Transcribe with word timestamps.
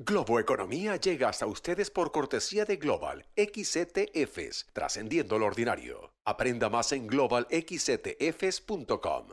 Globo 0.00 0.38
Economía 0.38 0.94
llega 0.94 1.28
hasta 1.28 1.44
ustedes 1.46 1.90
por 1.90 2.12
cortesía 2.12 2.64
de 2.64 2.76
Global 2.76 3.26
XETFs, 3.34 4.68
trascendiendo 4.72 5.40
lo 5.40 5.46
ordinario. 5.46 6.12
Aprenda 6.24 6.68
más 6.68 6.92
en 6.92 7.08
globalxetfs.com. 7.08 9.30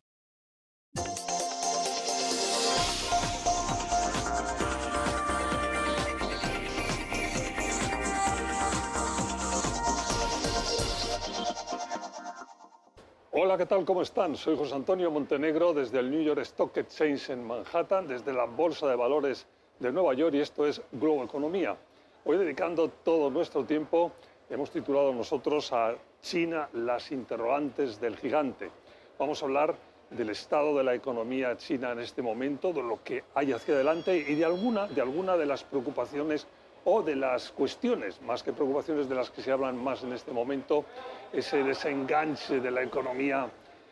Hola, 13.29 13.57
¿qué 13.59 13.67
tal? 13.67 13.85
¿Cómo 13.85 14.01
están? 14.01 14.35
Soy 14.35 14.57
José 14.57 14.73
Antonio 14.73 15.11
Montenegro 15.11 15.75
desde 15.75 15.99
el 15.99 16.09
New 16.09 16.23
York 16.23 16.39
Stock 16.39 16.75
Exchange 16.75 17.29
en 17.29 17.45
Manhattan, 17.45 18.07
desde 18.07 18.33
la 18.33 18.45
Bolsa 18.45 18.87
de 18.87 18.95
Valores 18.95 19.45
de 19.79 19.91
Nueva 19.91 20.13
York 20.13 20.35
y 20.35 20.39
esto 20.39 20.65
es 20.65 20.81
Globo 20.91 21.23
Economía. 21.23 21.75
Hoy 22.23 22.37
dedicando 22.37 22.89
todo 22.89 23.29
nuestro 23.29 23.65
tiempo, 23.65 24.13
hemos 24.49 24.71
titulado 24.71 25.13
nosotros 25.13 25.71
a 25.73 25.95
China 26.21 26.69
las 26.73 27.11
interrogantes 27.11 27.99
del 27.99 28.17
gigante. 28.17 28.71
Vamos 29.19 29.41
a 29.41 29.45
hablar 29.45 29.75
del 30.09 30.29
estado 30.29 30.77
de 30.77 30.83
la 30.83 30.93
economía 30.93 31.57
china 31.57 31.91
en 31.91 31.99
este 31.99 32.21
momento, 32.21 32.71
de 32.71 32.83
lo 32.83 33.03
que 33.03 33.23
hay 33.33 33.51
hacia 33.51 33.75
adelante 33.75 34.15
y 34.17 34.35
de 34.35 34.45
alguna 34.45 34.87
de, 34.87 35.01
alguna 35.01 35.35
de 35.35 35.45
las 35.45 35.63
preocupaciones 35.63 36.47
o 36.85 37.01
de 37.01 37.15
las 37.15 37.51
cuestiones, 37.51 38.21
más 38.21 38.43
que 38.43 38.53
preocupaciones 38.53 39.09
de 39.09 39.15
las 39.15 39.31
que 39.31 39.41
se 39.41 39.51
hablan 39.51 39.75
más 39.83 40.03
en 40.03 40.13
este 40.13 40.31
momento, 40.31 40.85
ese 41.33 41.63
desenganche 41.63 42.59
de 42.59 42.71
la 42.71 42.83
economía 42.83 43.49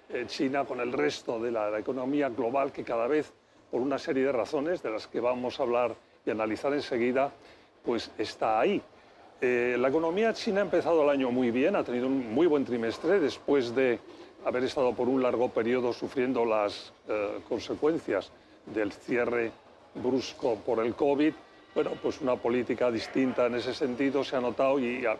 eh, 0.10 0.26
china 0.28 0.64
con 0.64 0.80
el 0.80 0.94
resto 0.94 1.40
de 1.40 1.52
la, 1.52 1.80
economía 1.80 2.30
global 2.30 2.72
que 2.72 2.84
cada 2.84 3.08
vez, 3.08 3.34
por 3.74 3.82
una 3.82 3.98
serie 3.98 4.26
de 4.26 4.32
razones 4.32 4.84
de 4.84 4.92
las 4.92 5.08
que 5.08 5.20
vamos 5.20 5.60
a 5.60 5.64
hablar 5.64 5.96
y 6.24 6.30
analizar 6.30 6.72
enseguida, 6.76 7.32
pues 7.84 8.12
está 8.20 8.60
ahí. 8.60 8.80
Eh, 9.42 9.78
la 9.80 9.88
economía 9.88 10.32
china 10.32 10.60
ha 10.60 10.64
empezado 10.64 11.02
el 11.02 11.10
año 11.10 11.32
muy 11.32 11.50
bien, 11.50 11.76
ha 11.76 11.84
tenido 11.84 12.06
un 12.06 12.36
muy 12.36 12.46
buen 12.46 12.66
trimestre 12.66 13.20
después 13.20 13.74
de 13.74 14.00
haber 14.46 14.66
estado 14.66 14.94
por 14.94 15.10
un 15.10 15.24
largo 15.24 15.50
periodo 15.50 15.92
sufriendo 15.92 16.46
las 16.46 16.94
eh, 17.08 17.40
consecuencias 17.50 18.32
del 18.68 18.92
cierre 18.92 19.52
brusco 19.96 20.56
por 20.58 20.86
el 20.86 20.94
COVID 20.94 21.34
bueno, 21.74 21.94
pues 22.00 22.22
una 22.22 22.36
política 22.36 22.92
distinta 22.92 23.48
en 23.48 23.56
ese 23.56 23.74
sentido 23.74 24.24
se 24.24 24.36
ha 24.36 24.40
notado 24.40 24.78
y 24.78 25.04
ha, 25.08 25.18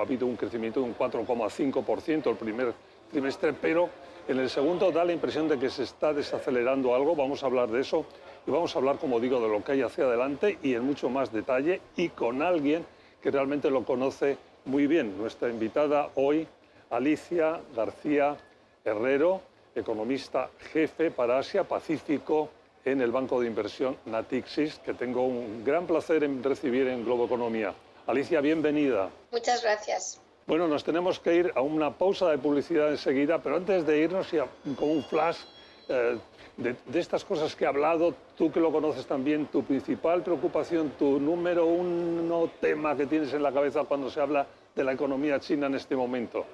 habido 0.00 0.26
un 0.28 0.36
crecimiento 0.36 0.78
de 0.78 0.86
un 0.86 0.96
4,5% 0.96 2.30
el 2.30 2.36
primer 2.36 2.72
trimestre, 3.10 3.52
pero 3.52 3.90
en 4.30 4.38
el 4.38 4.48
segundo 4.48 4.92
da 4.92 5.04
la 5.04 5.12
impresión 5.12 5.48
de 5.48 5.58
que 5.58 5.68
se 5.70 5.82
está 5.82 6.12
desacelerando 6.12 6.94
algo. 6.94 7.16
Vamos 7.16 7.42
a 7.42 7.46
hablar 7.46 7.68
de 7.68 7.80
eso 7.80 8.06
y 8.46 8.50
vamos 8.50 8.74
a 8.74 8.78
hablar, 8.78 8.98
como 8.98 9.18
digo, 9.18 9.40
de 9.40 9.48
lo 9.48 9.64
que 9.64 9.72
hay 9.72 9.82
hacia 9.82 10.04
adelante 10.04 10.56
y 10.62 10.74
en 10.74 10.84
mucho 10.84 11.10
más 11.10 11.32
detalle 11.32 11.80
y 11.96 12.10
con 12.10 12.40
alguien 12.40 12.86
que 13.20 13.30
realmente 13.30 13.70
lo 13.70 13.84
conoce 13.84 14.38
muy 14.66 14.86
bien. 14.86 15.18
Nuestra 15.18 15.48
invitada 15.48 16.10
hoy, 16.14 16.46
Alicia 16.90 17.60
García 17.74 18.36
Herrero, 18.84 19.40
economista 19.74 20.50
jefe 20.72 21.10
para 21.10 21.38
Asia 21.38 21.64
Pacífico 21.64 22.50
en 22.84 23.00
el 23.00 23.10
banco 23.10 23.40
de 23.40 23.48
inversión 23.48 23.96
Natixis, 24.06 24.78
que 24.78 24.94
tengo 24.94 25.26
un 25.26 25.64
gran 25.64 25.86
placer 25.86 26.22
en 26.22 26.42
recibir 26.42 26.86
en 26.86 27.04
Globo 27.04 27.26
Economía. 27.26 27.74
Alicia, 28.06 28.40
bienvenida. 28.40 29.10
Muchas 29.32 29.62
gracias. 29.62 30.20
Bueno, 30.50 30.66
nos 30.66 30.82
tenemos 30.82 31.20
que 31.20 31.32
ir 31.32 31.52
a 31.54 31.60
una 31.60 31.96
pausa 31.96 32.28
de 32.28 32.36
publicidad 32.36 32.90
enseguida, 32.90 33.38
pero 33.40 33.54
antes 33.54 33.86
de 33.86 33.98
irnos, 33.98 34.32
y 34.32 34.74
con 34.74 34.90
un 34.90 35.04
flash 35.04 35.36
eh, 35.88 36.18
de, 36.56 36.74
de, 36.86 36.98
estas 36.98 37.24
cosas 37.24 37.54
que 37.54 37.62
he 37.62 37.68
hablado, 37.68 38.16
tú 38.36 38.50
que 38.50 38.58
lo 38.58 38.72
conoces 38.72 39.06
también, 39.06 39.46
tu 39.46 39.62
principal 39.62 40.24
preocupación, 40.24 40.90
tu 40.98 41.20
número 41.20 41.66
uno 41.66 42.50
tema 42.60 42.96
que 42.96 43.06
tienes 43.06 43.32
en 43.32 43.44
la 43.44 43.52
cabeza 43.52 43.84
cuando 43.84 44.10
se 44.10 44.20
habla 44.20 44.44
de 44.74 44.82
la 44.82 44.90
economía 44.90 45.38
china 45.38 45.68
en 45.68 45.76
este 45.76 45.94
momento. 45.94 46.44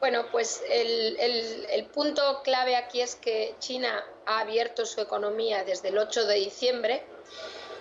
Bueno, 0.00 0.26
pues 0.30 0.62
el, 0.68 1.86
punto 1.94 2.42
clave 2.44 2.76
aquí 2.76 3.00
es 3.00 3.16
que 3.16 3.54
China 3.58 4.04
ha 4.26 4.40
abierto 4.40 4.84
su 4.84 5.00
economía 5.00 5.64
desde 5.64 5.88
el 5.88 5.96
8 5.96 6.26
de 6.26 6.34
diciembre 6.34 7.04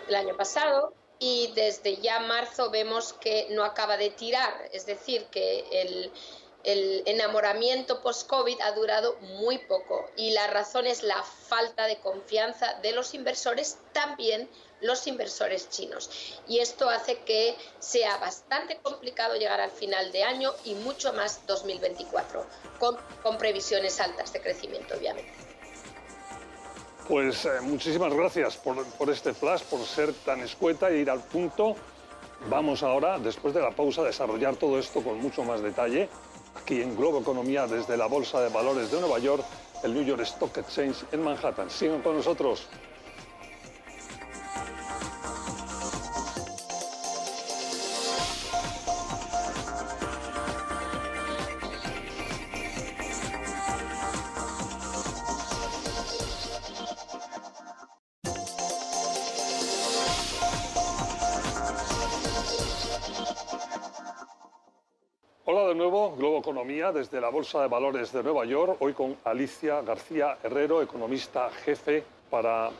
del 0.07 0.15
año 0.15 0.37
pasado 0.37 0.93
y 1.19 1.51
desde 1.55 1.97
ya 1.97 2.19
marzo 2.19 2.69
vemos 2.69 3.13
que 3.13 3.47
no 3.51 3.63
acaba 3.63 3.97
de 3.97 4.09
tirar, 4.09 4.69
es 4.71 4.85
decir, 4.85 5.25
que 5.25 5.65
el, 5.71 6.11
el 6.65 7.03
enamoramiento 7.05 8.01
post-COVID 8.01 8.59
ha 8.61 8.71
durado 8.71 9.17
muy 9.21 9.59
poco 9.59 10.09
y 10.15 10.31
la 10.31 10.47
razón 10.47 10.87
es 10.87 11.03
la 11.03 11.21
falta 11.23 11.85
de 11.85 11.97
confianza 11.97 12.73
de 12.81 12.91
los 12.91 13.13
inversores, 13.13 13.77
también 13.93 14.49
los 14.81 15.07
inversores 15.07 15.69
chinos. 15.69 16.09
Y 16.47 16.59
esto 16.59 16.89
hace 16.89 17.19
que 17.19 17.55
sea 17.79 18.17
bastante 18.17 18.77
complicado 18.77 19.35
llegar 19.35 19.61
al 19.61 19.71
final 19.71 20.11
de 20.11 20.23
año 20.23 20.53
y 20.65 20.73
mucho 20.73 21.13
más 21.13 21.45
2024, 21.47 22.45
con, 22.79 22.97
con 23.21 23.37
previsiones 23.37 23.99
altas 23.99 24.33
de 24.33 24.41
crecimiento, 24.41 24.95
obviamente. 24.95 25.54
Pues 27.07 27.45
eh, 27.45 27.61
muchísimas 27.61 28.13
gracias 28.13 28.57
por, 28.57 28.83
por 28.83 29.09
este 29.09 29.33
flash, 29.33 29.61
por 29.63 29.79
ser 29.81 30.11
tan 30.13 30.41
escueta 30.41 30.89
e 30.89 30.97
ir 30.97 31.09
al 31.09 31.19
punto. 31.19 31.75
Vamos 32.49 32.81
ahora, 32.83 33.19
después 33.19 33.53
de 33.53 33.61
la 33.61 33.71
pausa, 33.71 34.01
a 34.01 34.05
desarrollar 34.05 34.55
todo 34.55 34.79
esto 34.79 35.01
con 35.01 35.19
mucho 35.19 35.43
más 35.43 35.61
detalle 35.61 36.09
aquí 36.55 36.81
en 36.81 36.95
Globo 36.95 37.19
Economía 37.19 37.67
desde 37.67 37.97
la 37.97 38.07
Bolsa 38.07 38.41
de 38.41 38.49
Valores 38.49 38.91
de 38.91 38.99
Nueva 38.99 39.19
York, 39.19 39.43
el 39.83 39.93
New 39.93 40.03
York 40.03 40.21
Stock 40.21 40.57
Exchange 40.57 41.05
en 41.11 41.23
Manhattan. 41.23 41.69
Sigan 41.69 42.01
con 42.01 42.17
nosotros. 42.17 42.67
Desde 67.05 67.21
la 67.21 67.29
Bolsa 67.29 67.61
de 67.61 67.67
Valores 67.67 68.11
de 68.11 68.23
Nueva 68.23 68.45
York, 68.45 68.77
hoy 68.79 68.93
con 68.93 69.15
Alicia 69.25 69.79
García 69.83 70.39
Herrero, 70.41 70.81
economista 70.81 71.51
jefe 71.51 72.03
para 72.31 72.71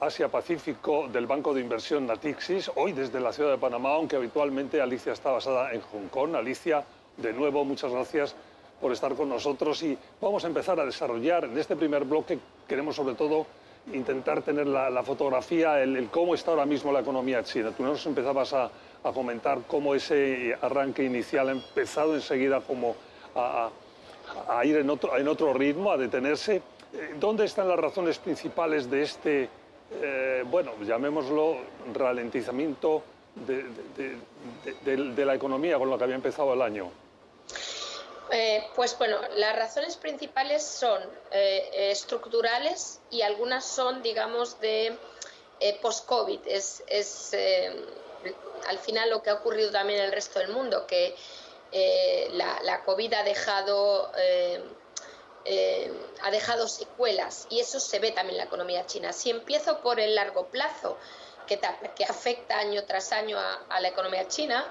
Asia 0.00 0.28
Pacífico 0.28 1.08
del 1.08 1.26
Banco 1.26 1.52
de 1.52 1.60
Inversión 1.60 2.06
Natixis, 2.06 2.70
hoy 2.76 2.92
desde 2.92 3.20
la 3.20 3.34
ciudad 3.34 3.50
de 3.50 3.58
Panamá, 3.58 3.90
aunque 3.90 4.16
habitualmente 4.16 4.80
Alicia 4.80 5.12
está 5.12 5.30
basada 5.30 5.72
en 5.74 5.82
Hong 5.82 6.08
Kong. 6.08 6.36
Alicia, 6.36 6.84
de 7.18 7.34
nuevo, 7.34 7.66
muchas 7.66 7.92
gracias 7.92 8.34
por 8.80 8.92
estar 8.92 9.14
con 9.14 9.28
nosotros 9.28 9.82
y 9.82 9.98
vamos 10.22 10.42
a 10.44 10.46
empezar 10.46 10.80
a 10.80 10.86
desarrollar 10.86 11.44
en 11.44 11.58
este 11.58 11.76
primer 11.76 12.04
bloque, 12.04 12.38
queremos 12.66 12.96
sobre 12.96 13.14
todo 13.14 13.46
intentar 13.92 14.40
tener 14.40 14.66
la, 14.66 15.02
fotografía, 15.02 15.82
el, 15.82 16.08
cómo 16.08 16.34
está 16.34 16.52
ahora 16.52 16.64
mismo 16.64 16.92
la 16.92 17.00
economía 17.00 17.42
china. 17.42 17.72
Tú 17.76 17.82
nos 17.82 18.06
empezabas 18.06 18.54
a, 18.54 18.70
a 19.04 19.12
comentar 19.12 19.58
cómo 19.66 19.94
ese 19.94 20.56
arranque 20.62 21.04
inicial 21.04 21.50
ha 21.50 21.52
empezado 21.52 22.14
enseguida 22.14 22.62
como 22.62 22.96
a, 23.36 24.64
ir 24.64 24.76
en 24.76 24.90
otro, 24.90 25.16
en 25.16 25.28
otro, 25.28 25.52
ritmo, 25.52 25.92
a 25.92 25.96
detenerse. 25.96 26.56
Eh, 26.92 27.14
¿Dónde 27.18 27.44
están 27.44 27.68
las 27.68 27.78
razones 27.78 28.18
principales 28.18 28.90
de 28.90 29.02
este, 29.02 29.48
eh, 30.02 30.44
bueno, 30.46 30.72
llamémoslo, 30.82 31.58
ralentizamiento 31.92 33.02
de, 33.34 35.24
la 35.24 35.34
economía 35.34 35.78
con 35.78 35.90
lo 35.90 35.98
que 35.98 36.04
había 36.04 36.16
empezado 36.16 36.54
el 36.54 36.62
año? 36.62 36.90
Eh, 38.32 38.64
pues 38.74 38.96
bueno, 38.98 39.18
las 39.36 39.54
razones 39.54 39.96
principales 39.96 40.64
son 40.64 41.00
estructurales 41.30 43.00
y 43.10 43.22
algunas 43.22 43.64
son, 43.64 44.02
digamos, 44.02 44.58
de 44.60 44.96
post-COVID. 45.80 46.40
Es, 46.46 46.82
es 46.88 47.36
al 48.68 48.78
final 48.78 49.10
lo 49.10 49.22
que 49.22 49.30
ha 49.30 49.34
ocurrido 49.34 49.70
también 49.70 50.00
en 50.00 50.06
el 50.06 50.12
resto 50.12 50.38
del 50.38 50.48
mundo, 50.48 50.86
que 50.86 51.14
eh, 51.72 52.28
la, 52.32 52.82
COVID 52.84 53.12
ha 53.14 53.22
dejado, 53.22 54.10
eh, 54.16 54.62
eh, 55.44 55.92
ha 56.22 56.30
dejado 56.30 56.68
secuelas 56.68 57.46
y 57.50 57.60
eso 57.60 57.80
se 57.80 57.98
ve 57.98 58.12
también 58.12 58.34
en 58.34 58.38
la 58.38 58.44
economía 58.44 58.86
china. 58.86 59.12
Si 59.12 59.30
empiezo 59.30 59.80
por 59.80 60.00
el 60.00 60.14
largo 60.14 60.46
plazo, 60.46 60.96
que, 61.46 61.60
afecta 62.08 62.58
año 62.58 62.84
tras 62.84 63.12
año 63.12 63.38
a, 63.38 63.80
la 63.80 63.88
economía 63.88 64.26
china, 64.26 64.66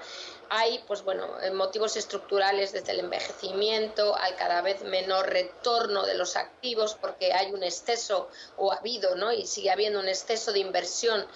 hay 0.50 0.84
pues 0.86 1.02
bueno, 1.02 1.26
motivos 1.54 1.96
estructurales 1.96 2.72
desde 2.72 2.92
el 2.92 3.00
envejecimiento 3.00 4.14
al 4.14 4.36
cada 4.36 4.60
vez 4.60 4.82
menor 4.82 5.30
retorno 5.30 6.04
de 6.04 6.14
los 6.14 6.36
activos 6.36 6.94
porque 6.94 7.32
hay 7.32 7.50
un 7.52 7.62
exceso 7.62 8.28
o 8.58 8.72
ha 8.72 8.76
habido 8.76 9.14
¿no? 9.14 9.32
y 9.32 9.46
sigue 9.46 9.70
habiendo 9.70 10.00
un 10.00 10.08
exceso 10.08 10.52
de 10.52 10.58
inversión 10.58 11.26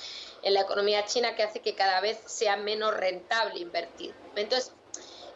en 0.43 0.55
la 0.55 0.61
economía 0.61 1.07
china 1.07 1.35
que 1.35 1.43
hace 1.43 1.61
que 1.61 1.75
cada 1.75 2.01
vez 2.01 2.19
sea 2.27 2.57
menos 2.57 2.95
rentable 2.95 3.61
invertir. 3.61 4.15
Entonces, 4.37 4.73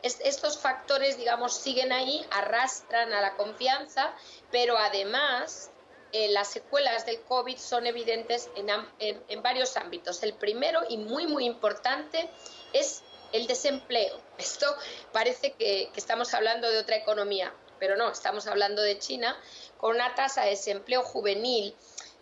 estos 0.04 0.58
factores, 0.58 1.16
digamos, 1.16 1.56
siguen 1.56 1.90
ahí, 1.90 2.24
arrastran 2.30 3.12
a 3.14 3.22
la 3.22 3.36
confianza, 3.36 4.14
pero 4.50 4.76
además 4.76 5.70
eh, 6.12 6.28
las 6.28 6.48
secuelas 6.48 7.06
del 7.06 7.22
COVID 7.22 7.56
son 7.56 7.86
evidentes 7.86 8.50
en, 8.54 9.42
varios 9.42 9.76
ámbitos. 9.76 10.22
El 10.22 10.34
primero 10.34 10.82
y 10.88 10.98
muy, 10.98 11.26
muy 11.26 11.46
importante 11.46 12.30
es 12.72 13.02
el 13.32 13.46
desempleo. 13.46 14.20
Esto 14.38 14.66
parece 15.12 15.54
que, 15.54 15.90
estamos 15.96 16.34
hablando 16.34 16.70
de 16.70 16.78
otra 16.78 16.96
economía, 16.96 17.52
pero 17.78 17.96
no, 17.96 18.10
estamos 18.10 18.46
hablando 18.46 18.82
de 18.82 18.98
China 18.98 19.36
con 19.78 19.96
una 19.96 20.14
tasa 20.14 20.42
de 20.42 20.50
desempleo 20.50 21.02
juvenil. 21.02 21.74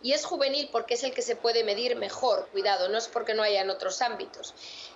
Y 0.03 0.13
es 0.13 0.25
juvenil 0.25 0.69
porque 0.71 0.93
es 0.93 1.03
el 1.03 1.13
que 1.13 1.23
se 1.23 1.35
puede 1.35 1.63
medir 1.63 1.95
mejor, 1.95 2.47
cuidado, 2.51 2.89
no 2.89 2.99
es 2.99 3.07
porque 3.07 3.33
no 3.33 3.41
haya 3.41 3.61
en 3.61 3.71
otros 3.71 4.01
ámbitos, 4.01 4.53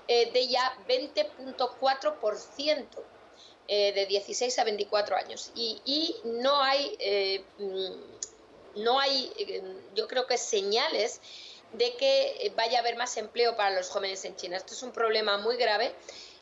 eh, 0.07 0.31
de 0.31 0.47
ya 0.47 0.77
20.4%. 0.87 2.85
Eh, 3.69 3.91
de 3.91 4.05
16 4.05 4.59
a 4.59 4.63
24 4.63 5.17
años. 5.17 5.51
Y, 5.53 6.15
no 6.23 6.61
hay, 6.63 6.95
eh, 6.99 7.43
mm, 7.57 8.81
no 8.81 8.97
hay, 8.97 9.29
eh, 9.37 9.61
yo 9.93 10.07
creo 10.07 10.25
que 10.25 10.37
señales 10.37 11.19
de 11.73 11.93
que 11.95 12.53
vaya 12.55 12.77
a 12.77 12.81
haber 12.81 12.95
más 12.95 13.17
empleo 13.17 13.57
para 13.57 13.75
los 13.75 13.89
jóvenes 13.89 14.23
en 14.23 14.37
China. 14.37 14.55
Esto 14.55 14.73
es 14.73 14.83
un 14.83 14.93
problema 14.93 15.37
muy 15.37 15.57
grave, 15.57 15.93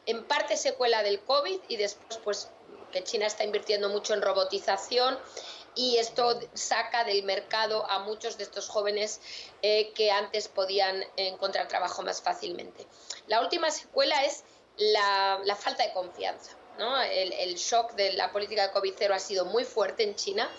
en 0.05 0.23
parte 0.25 0.55
secuela 0.55 1.01
del 1.01 1.19
COVID 1.21 1.61
y 1.67 1.77
después, 1.77 2.19
pues, 2.23 2.49
que 2.91 3.03
China 3.03 3.25
está 3.25 3.43
invirtiendo 3.43 3.89
mucho 3.89 4.13
en 4.13 4.21
robotización 4.21 5.17
y 5.75 5.97
esto 5.97 6.39
saca 6.53 7.03
del 7.03 7.23
mercado 7.23 7.85
a 7.89 7.99
muchos 7.99 8.37
de 8.37 8.43
estos 8.43 8.67
jóvenes 8.69 9.21
que 9.61 10.11
antes 10.11 10.47
podían 10.47 11.03
encontrar 11.17 11.67
trabajo 11.67 12.01
más 12.01 12.21
fácilmente. 12.21 12.87
La 13.27 13.41
última 13.41 13.69
secuela 13.71 14.23
es 14.23 14.43
la 14.77 15.57
falta 15.59 15.83
de 15.83 15.93
confianza. 15.93 16.55
El, 16.77 17.55
shock 17.55 17.93
de 17.93 18.13
la 18.13 18.31
política 18.31 18.67
de 18.67 18.73
COVID 18.73 18.93
cero 18.97 19.13
ha 19.15 19.19
sido 19.19 19.45
muy 19.45 19.63
fuerte 19.63 20.03
en 20.03 20.15
China 20.15 20.49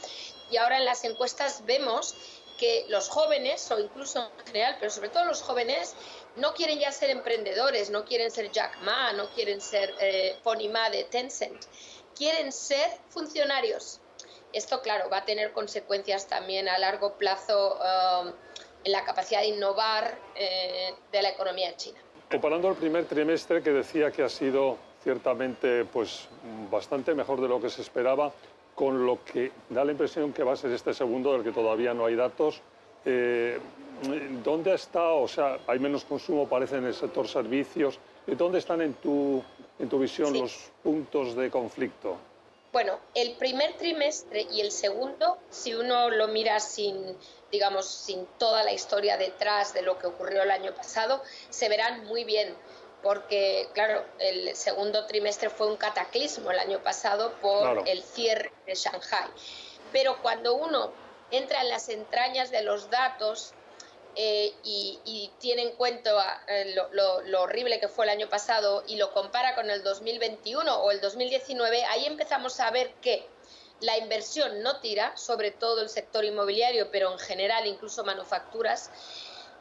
y 0.50 0.56
ahora 0.56 0.78
en 0.78 0.86
las 0.86 1.04
encuestas 1.04 1.66
vemos 1.66 2.14
que 2.58 2.86
los 2.88 3.10
jóvenes, 3.10 3.70
o 3.70 3.78
incluso 3.78 4.30
en 4.38 4.46
general, 4.46 4.76
pero 4.80 4.90
sobre 4.90 5.10
todo 5.10 5.26
los 5.26 5.42
jóvenes, 5.42 5.94
no 6.36 6.54
quieren 6.54 6.78
ya 6.78 6.90
ser 6.90 7.10
emprendedores, 7.10 7.90
no 7.90 8.06
quieren 8.06 8.30
ser 8.30 8.50
Jack 8.50 8.78
Ma, 8.80 9.12
no 9.12 9.28
quieren 9.30 9.60
ser 9.60 9.94
eh, 10.00 10.38
Pony 10.42 10.70
Ma 10.70 10.88
de 10.88 11.04
Tencent, 11.04 11.66
quieren 12.14 12.50
ser 12.50 12.90
funcionarios. 13.10 14.00
Esto, 14.56 14.80
claro, 14.80 15.10
va 15.10 15.18
a 15.18 15.24
tener 15.26 15.52
consecuencias 15.52 16.28
también 16.28 16.66
a 16.66 16.78
largo 16.78 17.12
plazo 17.18 17.74
um, 17.74 18.28
en 18.84 18.90
la 18.90 19.04
capacidad 19.04 19.42
de 19.42 19.48
innovar 19.48 20.16
eh, 20.34 20.94
de 21.12 21.20
la 21.20 21.28
economía 21.28 21.76
china. 21.76 21.98
Comparando 22.30 22.70
el 22.70 22.76
primer 22.76 23.04
trimestre 23.04 23.62
que 23.62 23.70
decía 23.70 24.10
que 24.10 24.22
ha 24.22 24.30
sido 24.30 24.78
ciertamente 25.04 25.84
pues, 25.84 26.26
bastante 26.70 27.14
mejor 27.14 27.42
de 27.42 27.48
lo 27.48 27.60
que 27.60 27.68
se 27.68 27.82
esperaba, 27.82 28.32
con 28.74 29.04
lo 29.04 29.22
que 29.26 29.52
da 29.68 29.84
la 29.84 29.92
impresión 29.92 30.32
que 30.32 30.42
va 30.42 30.54
a 30.54 30.56
ser 30.56 30.70
este 30.70 30.94
segundo 30.94 31.34
del 31.34 31.44
que 31.44 31.52
todavía 31.52 31.92
no 31.92 32.06
hay 32.06 32.16
datos. 32.16 32.62
Eh, 33.04 33.60
¿Dónde 34.42 34.74
está, 34.74 35.10
o 35.10 35.28
sea, 35.28 35.58
hay 35.66 35.78
menos 35.78 36.06
consumo, 36.06 36.48
parece, 36.48 36.78
en 36.78 36.86
el 36.86 36.94
sector 36.94 37.28
servicios? 37.28 37.98
¿Dónde 38.26 38.60
están 38.60 38.80
en 38.80 38.94
tu, 38.94 39.44
en 39.78 39.86
tu 39.86 39.98
visión 39.98 40.32
los 40.32 40.72
puntos 40.82 41.36
de 41.36 41.50
conflicto? 41.50 42.16
Bueno, 42.76 43.00
el 43.14 43.36
primer 43.36 43.72
trimestre 43.78 44.46
y 44.52 44.60
el 44.60 44.70
segundo, 44.70 45.38
si 45.48 45.72
uno 45.72 46.10
lo 46.10 46.28
mira 46.28 46.60
sin, 46.60 47.16
digamos, 47.50 47.86
sin 47.86 48.26
toda 48.38 48.64
la 48.64 48.72
historia 48.72 49.16
detrás 49.16 49.72
de 49.72 49.80
lo 49.80 49.98
que 49.98 50.08
ocurrió 50.08 50.42
el 50.42 50.50
año 50.50 50.74
pasado, 50.74 51.22
se 51.48 51.70
verán 51.70 52.04
muy 52.04 52.24
bien 52.24 52.54
porque, 53.02 53.66
claro, 53.72 54.04
el 54.18 54.54
segundo 54.54 55.06
trimestre 55.06 55.48
fue 55.48 55.68
un 55.68 55.78
cataclismo 55.78 56.50
el 56.50 56.58
año 56.58 56.82
pasado 56.82 57.32
por 57.40 57.88
el 57.88 58.02
cierre 58.02 58.52
de 58.66 58.74
Shanghai. 58.74 59.30
Pero 59.90 60.20
cuando 60.20 60.54
uno 60.54 60.92
entra 61.30 61.62
en 61.62 61.70
las 61.70 61.88
entrañas 61.88 62.50
de 62.50 62.60
los 62.60 62.90
datos 62.90 63.54
eh, 64.18 64.54
y, 64.64 65.30
tiene 65.38 65.62
en 65.62 65.72
cuenta 65.72 66.42
eh, 66.48 66.74
lo, 66.92 67.42
horrible 67.42 67.78
que 67.78 67.88
fue 67.88 68.06
el 68.06 68.10
año 68.10 68.28
pasado 68.28 68.82
y 68.86 68.96
lo 68.96 69.12
compara 69.12 69.54
con 69.54 69.70
el 69.70 69.82
2021 69.82 70.74
o 70.74 70.90
el 70.90 71.00
2019, 71.02 71.84
ahí 71.84 72.06
empezamos 72.06 72.58
a 72.60 72.70
ver 72.70 72.94
que 73.02 73.26
la 73.80 73.98
inversión 73.98 74.62
no 74.62 74.80
tira, 74.80 75.14
sobre 75.18 75.50
todo 75.50 75.82
el 75.82 75.90
sector 75.90 76.24
inmobiliario, 76.24 76.90
pero 76.90 77.12
en 77.12 77.18
general 77.18 77.66
incluso 77.66 78.04
manufacturas, 78.04 78.90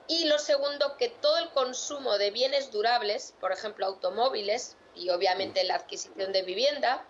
y 0.07 0.25
lo 0.25 0.39
segundo, 0.39 0.95
que 0.97 1.09
todo 1.09 1.37
el 1.37 1.49
consumo 1.49 2.17
de 2.17 2.31
bienes 2.31 2.71
durables, 2.71 3.33
por 3.41 3.51
ejemplo, 3.51 3.85
automóviles 3.87 4.77
y 4.95 5.09
obviamente 5.09 5.63
la 5.63 5.75
adquisición 5.75 6.31
de 6.31 6.43
vivienda, 6.43 7.05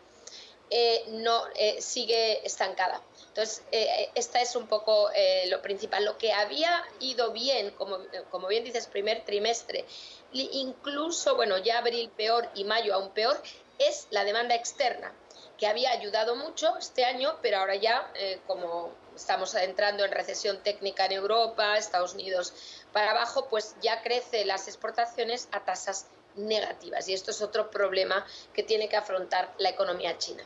eh, 0.70 1.06
no 1.10 1.44
eh, 1.56 1.82
sigue 1.82 2.46
estancada. 2.46 3.02
Entonces, 3.28 3.64
eh, 3.72 4.10
esta 4.16 4.42
es 4.42 4.56
un 4.56 4.68
poco 4.68 5.10
lo 5.48 5.62
principal. 5.62 6.06
Lo 6.06 6.18
que 6.18 6.32
había 6.32 6.84
ido 7.00 7.32
bien, 7.32 7.72
como, 7.72 8.00
como 8.32 8.48
bien 8.48 8.64
dices, 8.64 8.88
primer 8.88 9.26
trimestre, 9.26 9.86
incluso, 10.32 11.36
bueno, 11.36 11.58
ya 11.58 11.80
abril 11.80 12.10
peor 12.16 12.50
y 12.56 12.64
mayo 12.64 12.96
aún 12.96 13.12
peor, 13.12 13.42
es 13.78 14.08
la 14.10 14.24
demanda 14.24 14.56
externa, 14.56 15.14
que 15.58 15.68
había 15.68 15.92
ayudado 15.92 16.38
mucho 16.38 16.78
este 16.78 17.04
año, 17.04 17.38
pero 17.42 17.58
ahora 17.58 17.76
ya, 17.76 18.10
como 18.48 18.94
estamos 19.16 19.54
entrando 19.56 20.06
en 20.06 20.12
recesión 20.12 20.64
técnica 20.64 21.06
en 21.06 21.14
Europa, 21.14 21.78
Estados 21.78 22.14
Unidos 22.14 22.54
para 22.94 23.12
abajo, 23.12 23.48
pues 23.50 23.76
ya 23.82 24.02
crecen 24.02 24.48
las 24.48 24.70
exportaciones 24.70 25.50
a 25.52 25.66
tasas 25.66 26.08
negativas. 26.36 27.08
Y 27.10 27.14
esto 27.14 27.32
es 27.32 27.42
otro 27.42 27.70
problema 27.70 28.26
que 28.54 28.64
tiene 28.64 28.88
que 28.88 28.98
afrontar 28.98 29.54
la 29.58 29.70
economía 29.70 30.18
china. 30.18 30.44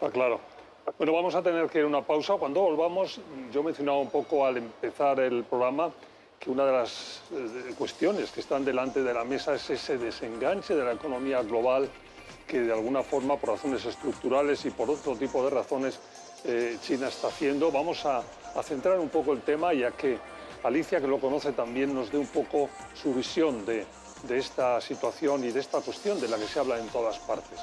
Ah, 0.00 0.10
claro. 0.12 0.40
Bueno, 0.98 1.12
vamos 1.12 1.34
a 1.34 1.42
tener 1.42 1.68
que 1.68 1.78
ir 1.78 1.84
a 1.84 1.88
una 1.88 2.02
pausa. 2.02 2.34
Cuando 2.34 2.60
volvamos, 2.60 3.20
yo 3.52 3.62
mencionaba 3.62 3.98
un 3.98 4.10
poco 4.10 4.44
al 4.44 4.58
empezar 4.58 5.18
el 5.20 5.44
programa 5.44 5.90
que 6.38 6.50
una 6.50 6.66
de 6.66 6.72
las 6.72 7.22
eh, 7.32 7.74
cuestiones 7.78 8.30
que 8.30 8.40
están 8.40 8.64
delante 8.64 9.02
de 9.02 9.14
la 9.14 9.24
mesa 9.24 9.54
es 9.54 9.70
ese 9.70 9.96
desenganche 9.96 10.74
de 10.74 10.84
la 10.84 10.92
economía 10.92 11.42
global 11.42 11.88
que 12.46 12.60
de 12.60 12.72
alguna 12.72 13.02
forma, 13.02 13.36
por 13.36 13.50
razones 13.50 13.84
estructurales 13.86 14.64
y 14.66 14.70
por 14.70 14.90
otro 14.90 15.16
tipo 15.16 15.42
de 15.44 15.50
razones, 15.50 15.98
eh, 16.44 16.76
China 16.82 17.08
está 17.08 17.28
haciendo. 17.28 17.72
Vamos 17.72 18.04
a, 18.04 18.22
centrar 18.62 19.00
un 19.00 19.08
poco 19.08 19.32
el 19.32 19.40
tema 19.40 19.72
ya 19.72 19.90
que 19.90 20.18
Alicia, 20.62 21.00
que 21.00 21.06
lo 21.06 21.18
conoce 21.18 21.52
también, 21.52 21.94
nos 21.94 22.12
dé 22.12 22.18
un 22.18 22.26
poco 22.26 22.68
su 22.94 23.12
visión 23.14 23.64
de, 23.64 23.86
esta 24.28 24.80
situación 24.80 25.44
y 25.44 25.50
de 25.50 25.60
esta 25.60 25.80
cuestión 25.80 26.20
de 26.20 26.28
la 26.28 26.36
que 26.36 26.44
se 26.44 26.60
habla 26.60 26.78
en 26.78 26.86
todas 26.88 27.18
partes. 27.18 27.58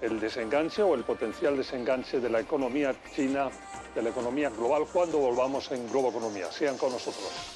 El 0.00 0.20
desenganche 0.20 0.82
o 0.82 0.94
el 0.94 1.04
potencial 1.04 1.56
desenganche 1.56 2.20
de 2.20 2.28
la 2.28 2.40
economía 2.40 2.94
china, 3.14 3.48
de 3.94 4.02
la 4.02 4.10
economía 4.10 4.50
global, 4.50 4.84
cuando 4.92 5.18
volvamos 5.18 5.70
en 5.72 5.88
Globo 5.90 6.10
Economía. 6.10 6.52
Sean 6.52 6.76
con 6.76 6.92
nosotros. 6.92 7.55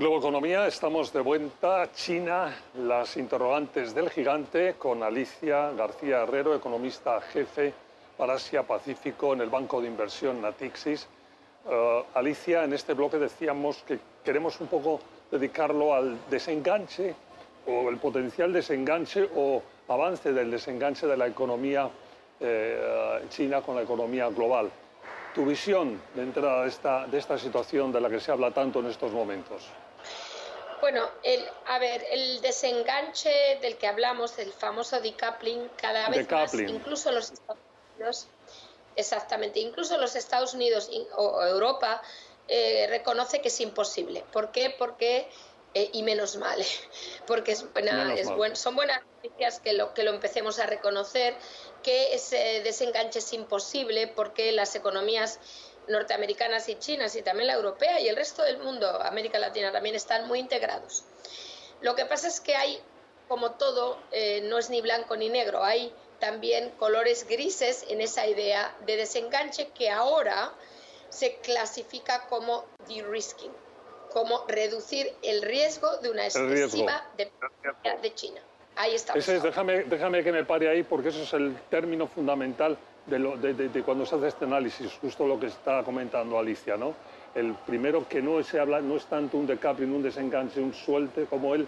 Globo 0.00 0.16
Economía, 0.16 0.66
estamos 0.66 1.12
de 1.12 1.20
vuelta. 1.20 1.92
China, 1.92 2.56
las 2.78 3.18
interrogantes 3.18 3.94
del 3.94 4.08
gigante, 4.08 4.76
con 4.78 5.02
Alicia 5.02 5.72
García 5.72 6.22
Herrero, 6.22 6.54
economista 6.54 7.20
jefe 7.20 7.74
para 8.16 8.32
Asia 8.32 8.62
Pacífico 8.62 9.34
en 9.34 9.42
el 9.42 9.50
Banco 9.50 9.78
de 9.78 9.88
Inversión 9.88 10.40
Natixis. 10.40 11.06
Eh, 11.68 12.02
Alicia, 12.14 12.64
en 12.64 12.72
este 12.72 12.94
bloque 12.94 13.18
decíamos 13.18 13.82
que 13.86 13.98
queremos 14.24 14.58
un 14.62 14.68
poco 14.68 15.00
dedicarlo 15.30 15.92
al 15.92 16.16
desenganche 16.30 17.14
o 17.66 17.90
el 17.90 17.98
potencial 17.98 18.54
desenganche 18.54 19.28
o 19.36 19.62
avance 19.86 20.32
del 20.32 20.50
desenganche 20.50 21.06
de 21.06 21.16
la 21.18 21.26
economía 21.26 21.90
eh, 22.40 23.20
china 23.28 23.60
con 23.60 23.76
la 23.76 23.82
economía 23.82 24.30
global. 24.30 24.70
Tu 25.34 25.44
visión 25.44 26.00
de 26.14 26.22
entrada 26.22 26.62
de 26.62 26.68
esta, 26.70 27.06
de 27.06 27.18
esta 27.18 27.36
situación 27.36 27.92
de 27.92 28.00
la 28.00 28.08
que 28.08 28.18
se 28.18 28.32
habla 28.32 28.50
tanto 28.50 28.80
en 28.80 28.86
estos 28.86 29.12
momentos. 29.12 29.68
Bueno, 30.80 31.10
el, 31.22 31.46
a 31.66 31.78
ver, 31.78 32.04
el 32.10 32.40
desenganche 32.40 33.58
del 33.60 33.76
que 33.76 33.86
hablamos, 33.86 34.38
el 34.38 34.52
famoso 34.52 35.00
decoupling, 35.00 35.68
cada 35.76 36.08
vez 36.08 36.30
más, 36.30 36.54
incluso 36.54 37.12
los 37.12 37.32
Estados 37.32 37.60
Unidos, 37.96 38.28
exactamente, 38.96 39.60
incluso 39.60 39.98
los 39.98 40.16
Estados 40.16 40.54
Unidos 40.54 40.90
o 41.16 41.42
Europa 41.44 42.02
eh, 42.48 42.86
reconoce 42.88 43.40
que 43.40 43.48
es 43.48 43.60
imposible. 43.60 44.24
¿Por 44.32 44.50
qué? 44.52 44.74
Porque 44.76 45.28
eh, 45.72 45.88
y 45.92 46.02
menos 46.02 46.34
mal, 46.34 46.58
porque 47.28 47.52
es 47.52 47.64
es 48.16 48.58
son 48.58 48.74
buenas 48.74 49.02
noticias 49.22 49.60
que 49.60 49.72
lo, 49.72 49.94
que 49.94 50.02
lo 50.02 50.10
empecemos 50.10 50.58
a 50.58 50.66
reconocer, 50.66 51.36
que 51.84 52.12
ese 52.12 52.60
desenganche 52.64 53.20
es 53.20 53.32
imposible 53.32 54.08
porque 54.08 54.50
las 54.50 54.74
economías 54.74 55.38
norteamericanas 55.88 56.68
y 56.68 56.76
chinas 56.76 57.14
y 57.16 57.22
también 57.22 57.48
la 57.48 57.54
europea 57.54 58.00
y 58.00 58.08
el 58.08 58.16
resto 58.16 58.42
del 58.42 58.58
mundo, 58.58 58.88
América 59.02 59.38
Latina 59.38 59.72
también, 59.72 59.94
están 59.94 60.28
muy 60.28 60.38
integrados. 60.38 61.04
Lo 61.80 61.94
que 61.94 62.04
pasa 62.04 62.28
es 62.28 62.40
que 62.40 62.54
hay, 62.54 62.80
como 63.28 63.52
todo, 63.52 63.98
eh, 64.12 64.42
no 64.42 64.58
es 64.58 64.70
ni 64.70 64.80
blanco 64.80 65.16
ni 65.16 65.28
negro, 65.28 65.64
hay 65.64 65.92
también 66.18 66.70
colores 66.78 67.26
grises 67.26 67.86
en 67.88 68.00
esa 68.00 68.26
idea 68.26 68.74
de 68.86 68.96
desenganche 68.96 69.68
que 69.68 69.90
ahora 69.90 70.52
se 71.08 71.36
clasifica 71.36 72.26
como 72.28 72.64
de-risking, 72.86 73.50
como 74.12 74.44
reducir 74.46 75.12
el 75.22 75.42
riesgo 75.42 75.96
de 75.98 76.10
una 76.10 76.24
excesiva 76.24 77.04
dependencia 77.16 77.96
de 78.00 78.14
China. 78.14 78.40
Ahí 78.76 78.94
está. 78.94 79.14
déjame, 79.14 79.84
déjame 79.84 80.22
que 80.22 80.32
me 80.32 80.44
pare 80.44 80.68
ahí 80.68 80.82
porque 80.82 81.08
eso 81.08 81.22
es 81.22 81.32
el 81.32 81.56
término 81.70 82.06
fundamental 82.06 82.78
de, 83.06 83.18
lo, 83.18 83.36
de, 83.36 83.54
de, 83.54 83.82
cuando 83.82 84.06
se 84.06 84.16
hace 84.16 84.28
este 84.28 84.44
análisis, 84.44 84.92
justo 85.00 85.26
lo 85.26 85.38
que 85.38 85.46
está 85.46 85.82
comentando 85.82 86.38
Alicia, 86.38 86.76
¿no? 86.76 86.94
El 87.34 87.54
primero 87.54 88.06
que 88.08 88.20
no, 88.20 88.42
se 88.42 88.58
habla, 88.58 88.80
no 88.80 88.96
es 88.96 89.06
tanto 89.06 89.36
un 89.36 89.46
decoupling, 89.46 89.92
un 89.92 90.02
desenganche, 90.02 90.60
un 90.60 90.74
suelte 90.74 91.26
como 91.26 91.54
el 91.54 91.66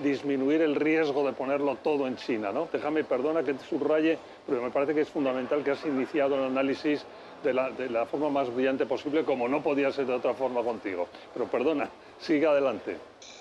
disminuir 0.00 0.62
el 0.62 0.76
riesgo 0.76 1.26
de 1.26 1.32
ponerlo 1.32 1.76
todo 1.76 2.06
en 2.06 2.16
China, 2.16 2.52
¿no? 2.52 2.68
Déjame, 2.72 3.04
perdona 3.04 3.42
que 3.42 3.54
te 3.54 3.64
subraye, 3.64 4.18
pero 4.46 4.62
me 4.62 4.70
parece 4.70 4.94
que 4.94 5.02
es 5.02 5.08
fundamental 5.08 5.62
que 5.62 5.72
has 5.72 5.84
iniciado 5.84 6.36
el 6.36 6.44
análisis 6.44 7.04
de 7.42 7.52
la, 7.52 7.70
de 7.70 7.90
la 7.90 8.06
forma 8.06 8.30
más 8.30 8.52
brillante 8.52 8.86
posible, 8.86 9.24
como 9.24 9.48
no 9.48 9.62
podía 9.62 9.92
ser 9.92 10.06
de 10.06 10.14
otra 10.14 10.34
forma 10.34 10.62
contigo. 10.62 11.06
Pero 11.32 11.46
perdona, 11.46 11.90
sigue 12.18 12.46
adelante. 12.46 12.96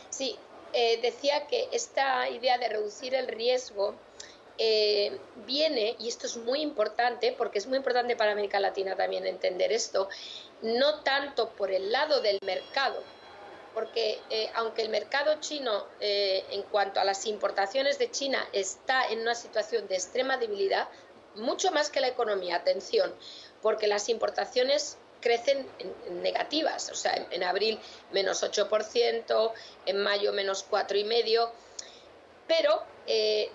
Sí, 0.09 0.35
eh, 0.73 0.99
decía 1.01 1.47
que 1.47 1.69
esta 1.71 2.29
idea 2.29 2.57
de 2.57 2.69
reducir 2.69 3.15
el 3.15 3.27
riesgo 3.27 3.95
eh, 4.59 5.17
viene, 5.47 5.95
y 5.97 6.07
esto 6.07 6.27
es 6.27 6.37
muy 6.37 6.61
importante, 6.61 7.33
porque 7.35 7.57
es 7.57 7.65
muy 7.65 7.77
importante 7.77 8.15
para 8.15 8.33
América 8.33 8.59
Latina 8.59 8.95
también 8.95 9.25
entender 9.25 9.71
esto, 9.71 10.09
no 10.61 10.99
tanto 11.01 11.49
por 11.49 11.71
el 11.71 11.91
lado 11.91 12.21
del 12.21 12.37
mercado, 12.45 13.01
porque 13.73 14.19
eh, 14.29 14.51
aunque 14.53 14.83
el 14.83 14.89
mercado 14.89 15.39
chino 15.39 15.87
en 15.99 16.61
cuanto 16.63 16.99
a 16.99 17.05
las 17.05 17.25
importaciones 17.25 17.97
de 17.97 18.11
China 18.11 18.45
está 18.51 19.07
en 19.07 19.21
una 19.21 19.35
situación 19.35 19.87
de 19.87 19.95
extrema 19.95 20.37
debilidad, 20.37 20.89
mucho 21.35 21.71
más 21.71 21.89
que 21.89 22.01
la 22.01 22.07
economía, 22.07 22.57
atención, 22.57 23.13
porque 23.61 23.87
las 23.87 24.09
importaciones 24.09 24.97
crecen 25.21 25.67
en, 25.79 26.21
negativas, 26.21 26.89
o 26.91 26.95
sea, 26.95 27.27
en, 27.31 27.43
abril 27.43 27.79
menos 28.11 28.43
8%, 28.43 29.51
en 29.85 30.01
mayo 30.01 30.33
menos 30.33 30.65
4,5%, 30.69 31.51
pero 32.49 32.81
eh, 33.05 33.51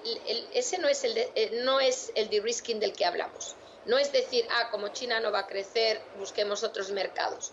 ese 0.54 0.78
no 0.78 0.88
es 0.88 1.02
el 1.02 1.14
de, 1.14 1.32
eh, 1.34 1.50
no 1.64 1.80
es 1.80 2.12
el 2.14 2.30
de-risking 2.30 2.78
del 2.78 2.92
que 2.92 3.04
hablamos. 3.04 3.56
No 3.86 3.98
es 3.98 4.12
decir, 4.12 4.46
ah, 4.50 4.70
como 4.70 4.88
China 4.88 5.18
no 5.20 5.32
va 5.32 5.40
a 5.40 5.46
crecer, 5.48 6.00
busquemos 6.16 6.62
otros 6.62 6.90
mercados. 6.92 7.52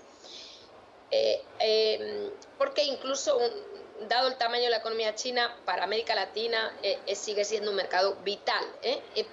Eh, 1.09 1.43
em, 1.59 2.29
porque 2.59 2.83
incluso, 2.83 3.39
dado 4.07 4.27
el 4.29 4.37
tamaño 4.37 4.65
de 4.65 4.69
la 4.69 4.77
economía 4.77 5.15
china, 5.15 5.57
para 5.65 5.83
América 5.83 6.13
Latina 6.13 6.73
sigue 7.13 7.43
siendo 7.43 7.71
un 7.71 7.75
mercado 7.75 8.15
vital. 8.23 8.63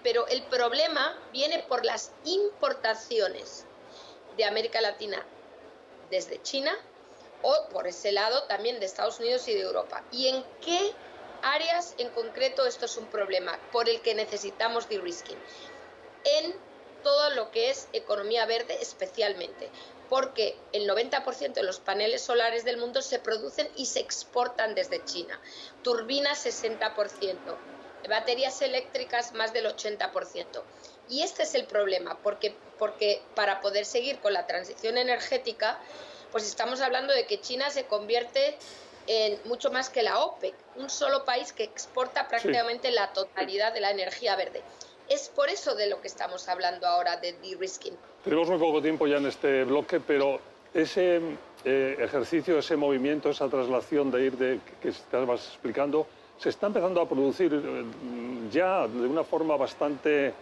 pero 0.03 0.27
el 0.29 0.43
problema 0.45 1.17
viene 1.33 1.61
por 1.69 1.85
las 1.85 2.11
importaciones 2.25 3.67
de 4.37 4.45
América 4.45 4.81
Latina 4.81 5.25
desde 6.11 6.43
China 6.43 6.75
o 7.43 7.69
por 7.71 7.87
ese 7.87 8.13
lado 8.13 8.45
también 8.45 8.81
de 8.81 8.87
Estados 8.87 9.21
Unidos 9.21 9.47
y 9.49 9.55
de 9.55 9.61
Europa. 9.61 10.03
¿Y 10.11 10.29
en 10.29 10.45
qué 10.61 10.93
áreas 11.43 11.95
en 11.99 12.09
concreto 12.11 12.67
esto 12.67 12.87
es 12.87 12.97
un 12.97 13.07
problema 13.07 13.59
por 13.73 13.89
el 13.89 14.01
que 14.01 14.15
necesitamos 14.15 14.89
de-risking? 14.89 15.39
En 16.25 16.55
todo 17.03 17.31
lo 17.31 17.51
que 17.51 17.71
es 17.71 17.89
economía 17.93 18.47
verde 18.47 18.79
especialmente, 18.81 19.71
porque 20.09 20.57
el 20.73 20.89
90% 20.89 21.53
de 21.53 21.63
los 21.63 21.81
paneles 21.81 22.23
solares 22.23 22.65
del 22.65 22.79
mundo 22.79 23.03
se 23.03 23.19
producen 23.19 23.69
y 23.77 23.87
se 23.87 24.01
exportan 24.01 24.75
desde 24.75 25.05
China, 25.05 25.41
turbinas 25.83 26.45
60%, 26.45 27.37
baterías 28.09 28.63
eléctricas 28.63 29.33
más 29.33 29.53
del 29.53 29.67
80%. 29.67 30.63
Y 31.11 31.23
este 31.23 31.45
es 31.45 31.55
el 31.55 31.65
problema, 31.65 32.19
porque, 32.23 32.55
para 33.35 33.61
poder 33.61 33.85
seguir 33.85 34.19
con 34.19 34.33
la 34.33 34.47
transición 34.47 34.99
energética, 34.99 35.79
pues 36.31 36.47
estamos 36.47 36.81
hablando 36.81 37.15
de 37.15 37.27
que 37.27 37.41
China 37.41 37.71
se 37.71 37.87
convierte 37.87 38.59
en 39.07 39.41
mucho 39.45 39.71
más 39.71 39.89
que 39.89 40.03
la 40.03 40.19
OPEC, 40.19 40.55
un 40.79 40.89
solo 40.91 41.25
país 41.25 41.53
que 41.53 41.65
exporta 41.65 42.29
prácticamente 42.29 42.91
la 42.91 43.13
totalidad 43.13 43.73
de 43.73 43.81
la 43.81 43.91
energía 43.91 44.37
verde. 44.37 44.63
Es 45.09 45.29
por 45.29 45.49
eso 45.49 45.75
de 45.75 45.89
lo 45.89 46.01
que 46.01 46.09
estamos 46.09 46.49
hablando 46.49 46.87
ahora 46.87 47.17
de 47.17 47.33
de-risking. 47.33 47.97
Tenemos 48.25 48.49
muy 48.49 48.59
poco 48.59 48.83
tiempo 48.83 49.07
ya 49.07 49.17
en 49.17 49.27
este 49.27 49.65
bloque, 49.65 50.01
pero 50.01 50.41
ese 50.75 51.21
eh, 51.65 51.97
ejercicio, 51.99 52.59
ese 52.59 52.77
movimiento, 52.77 53.31
esa 53.31 53.49
traslación 53.49 54.11
de 54.11 54.23
ir 54.23 54.37
de 54.37 54.61
que 54.83 54.91
estabas 54.91 55.47
explicando, 55.47 56.07
se 56.39 56.51
está 56.51 56.67
empezando 56.67 57.01
a 57.01 57.09
producir 57.09 57.53
eh, 57.53 57.85
ya 58.51 58.87
de 58.87 59.07
una 59.07 59.25
forma 59.25 59.57
bastante 59.57 60.35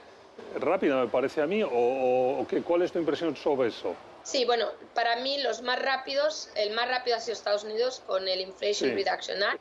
rápida, 0.59 0.97
me 0.97 1.09
parece 1.09 1.41
a 1.41 1.47
mí, 1.47 1.63
o, 1.63 2.47
¿cuál 2.65 2.83
es 2.83 2.93
tu 2.93 2.99
impresión 2.99 3.35
sobre 3.37 3.69
eso? 3.69 3.95
Sí, 4.23 4.45
bueno, 4.45 4.67
para 4.95 5.17
mí 5.17 5.41
los 5.43 5.63
más 5.63 5.81
rápidos, 5.81 6.51
el 6.57 6.75
más 6.75 6.89
rápido 6.89 7.17
ha 7.17 7.21
sido 7.21 7.35
Estados 7.35 7.65
Unidos 7.65 8.03
con 8.07 8.27
el 8.27 8.41
Inflation 8.41 8.91
Reduction 8.91 9.43
Act, 9.43 9.61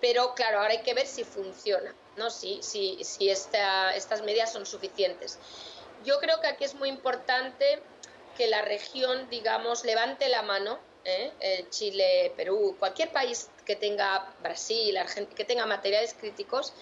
pero 0.00 0.34
claro, 0.34 0.60
ahora 0.60 0.72
hay 0.72 0.82
que 0.82 0.94
ver 0.94 1.06
si 1.06 1.24
funciona, 1.24 1.94
¿no? 2.16 2.30
si, 2.30 2.62
si, 2.62 3.02
si 3.02 3.28
estas 3.30 4.22
medidas 4.24 4.52
son 4.52 4.66
suficientes. 4.66 5.38
Yo 6.04 6.18
creo 6.20 6.40
que 6.40 6.46
aquí 6.46 6.64
es 6.64 6.74
muy 6.74 6.88
importante 6.88 7.82
que 8.36 8.46
la 8.46 8.62
región, 8.62 9.28
digamos, 9.30 9.84
levante 9.84 10.28
la 10.28 10.42
mano, 10.42 10.78
¿eh? 11.04 11.32
Eh, 11.40 11.66
Chile, 11.70 12.32
Perú, 12.36 12.76
cualquier 12.78 13.10
país 13.10 13.50
que 13.64 13.74
tenga 13.74 14.32
Brasil, 14.42 14.96
Argentina, 14.96 15.36
que 15.36 15.44
tenga 15.44 15.66
materiales 15.66 16.14
críticos, 16.14 16.72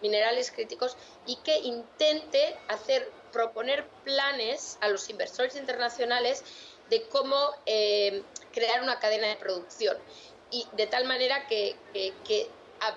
minerales 0.00 0.50
críticos 0.50 0.96
y 1.26 1.36
que 1.36 1.58
intente 1.58 2.56
hacer 2.68 3.10
proponer 3.30 3.86
planes 4.04 4.78
a 4.80 4.88
los 4.88 5.08
inversores 5.10 5.56
internacionales 5.56 6.44
de 6.90 7.02
cómo 7.08 7.36
eh, 7.66 8.22
crear 8.52 8.82
una 8.82 8.98
cadena 8.98 9.28
de 9.28 9.36
producción 9.36 9.96
y 10.50 10.66
de 10.72 10.86
tal 10.86 11.04
manera 11.06 11.46
que, 11.46 11.76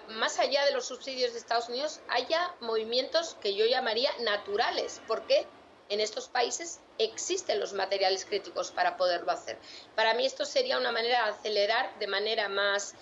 más 0.09 0.39
allá 0.39 0.65
de 0.65 0.71
los 0.71 0.85
subsidios 0.85 1.33
de 1.33 1.39
Estados 1.39 1.69
Unidos 1.69 1.99
haya 2.09 2.53
movimientos 2.59 3.35
que 3.41 3.55
yo 3.55 3.65
llamaría 3.65 4.11
naturales, 4.19 5.01
porque 5.07 5.45
en 5.89 5.99
estos 5.99 6.27
países 6.27 6.79
existen 6.97 7.59
los 7.59 7.73
materiales 7.73 8.25
críticos 8.25 8.71
para 8.71 8.97
poderlo 8.97 9.31
hacer. 9.31 9.57
Para 9.95 10.13
mí 10.13 10.25
esto 10.25 10.45
sería 10.45 10.77
una 10.77 10.91
manera 10.91 11.25
de 11.25 11.31
acelerar 11.31 11.99
de 11.99 12.07
manera 12.07 12.49
más 12.49 12.95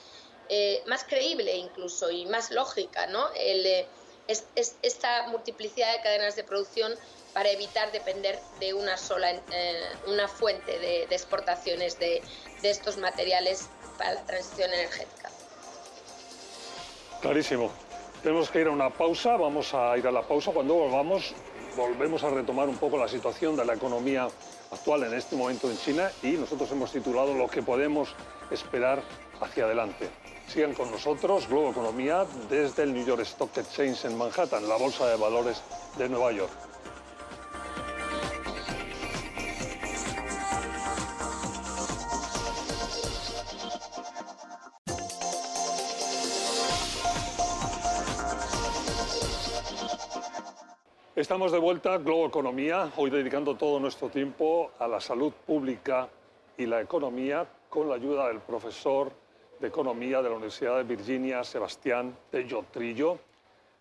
eh, 0.49 0.83
más 0.87 1.05
creíble 1.05 1.55
incluso 1.55 2.11
y 2.11 2.25
más 2.25 2.51
lógica, 2.51 3.07
¿no? 3.07 3.29
Eh, 3.35 3.87
esta 4.27 5.27
multiplicidad 5.27 5.91
de 5.93 6.01
cadenas 6.01 6.35
de 6.35 6.43
producción 6.43 6.93
para 7.33 7.49
evitar 7.49 7.91
depender 7.91 8.39
de 8.59 8.73
una 8.73 8.97
sola 8.97 9.31
eh, 9.31 9.81
una 10.07 10.27
fuente 10.27 10.79
de, 10.79 11.03
exportaciones 11.03 11.99
de, 11.99 12.21
estos 12.61 12.97
materiales 12.97 13.67
para 13.97 14.13
la 14.13 14.25
transición 14.25 14.71
energética. 14.73 15.29
Clarísimo. 17.23 17.71
Tenemos 18.21 18.49
que 18.49 18.59
ir 18.59 18.67
a 18.67 18.71
una 18.71 18.89
pausa, 18.89 19.37
vamos 19.37 19.73
a 19.73 19.97
ir 19.97 20.05
a 20.05 20.11
la 20.11 20.23
pausa. 20.23 20.51
Cuando 20.51 20.73
volvamos, 20.73 21.33
volvemos 21.77 22.21
a 22.21 22.29
retomar 22.29 22.67
un 22.67 22.75
poco 22.75 22.97
la 22.97 23.07
situación 23.07 23.55
de 23.55 23.63
la 23.63 23.75
economía 23.75 24.27
actual 24.69 25.03
en 25.03 25.13
este 25.13 25.37
momento 25.37 25.71
en 25.71 25.77
China 25.77 26.11
y 26.21 26.31
nosotros 26.31 26.69
hemos 26.73 26.91
titulado 26.91 27.33
Lo 27.33 27.47
que 27.47 27.63
podemos 27.63 28.13
esperar 28.51 29.01
hacia 29.39 29.63
adelante. 29.63 30.09
Sigan 30.49 30.73
con 30.73 30.91
nosotros, 30.91 31.47
Globo 31.47 31.71
Economía, 31.71 32.25
desde 32.49 32.83
el 32.83 32.93
New 32.93 33.05
York 33.05 33.21
Stock 33.21 33.57
Exchange 33.57 34.03
en 34.03 34.17
Manhattan, 34.17 34.67
la 34.67 34.75
bolsa 34.75 35.07
de 35.07 35.15
valores 35.15 35.61
de 35.97 36.09
Nueva 36.09 36.33
York. 36.33 36.72
Estamos 51.23 51.53
de 51.53 51.57
vuelta, 51.57 51.97
Globo 51.99 52.27
Economía, 52.27 52.91
hoy 52.97 53.09
dedicando 53.09 53.55
todo 53.55 53.79
nuestro 53.79 54.09
tiempo 54.09 54.71
a 54.77 54.89
la 54.89 54.99
salud 54.99 55.31
pública 55.31 56.09
y 56.57 56.65
la 56.65 56.81
economía 56.81 57.47
con 57.69 57.87
la 57.87 57.95
ayuda 57.95 58.27
del 58.27 58.41
profesor 58.41 59.09
de 59.57 59.69
Economía 59.69 60.21
de 60.21 60.27
la 60.27 60.35
Universidad 60.35 60.75
de 60.75 60.83
Virginia, 60.83 61.41
Sebastián 61.45 62.13
Tello 62.29 62.65
Trillo. 62.69 63.19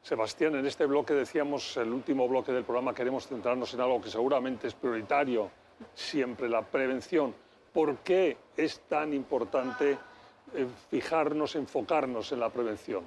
Sebastián, 0.05 0.55
en 0.55 0.67
este 0.67 0.87
bloque 0.87 1.15
decíamos, 1.15 1.77
el 1.79 1.93
último 1.93 2.29
bloque 2.29 2.53
del 2.53 2.63
programa, 2.63 2.95
queremos 2.95 3.27
centrarnos 3.27 3.75
en 3.75 3.81
algo 3.81 4.01
que 4.01 4.11
seguramente 4.11 4.69
es 4.69 4.75
prioritario, 4.75 5.51
siempre 5.97 6.49
la 6.49 6.63
prevención. 6.63 7.35
¿Por 7.73 7.97
qué 8.05 8.37
es 8.57 8.83
tan 8.89 9.13
importante 9.13 9.99
eh, 10.55 10.67
fijarnos, 10.93 11.57
enfocarnos 11.57 12.31
en 12.31 12.39
la 12.39 12.51
prevención? 12.51 13.03